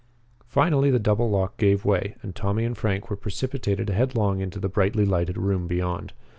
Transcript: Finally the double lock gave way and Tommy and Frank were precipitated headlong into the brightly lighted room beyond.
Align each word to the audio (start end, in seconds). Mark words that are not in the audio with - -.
Finally 0.47 0.89
the 0.89 0.97
double 0.97 1.29
lock 1.29 1.57
gave 1.57 1.85
way 1.85 2.15
and 2.23 2.35
Tommy 2.35 2.65
and 2.65 2.75
Frank 2.75 3.11
were 3.11 3.15
precipitated 3.15 3.89
headlong 3.91 4.39
into 4.39 4.59
the 4.59 4.67
brightly 4.67 5.05
lighted 5.05 5.37
room 5.37 5.67
beyond. 5.67 6.11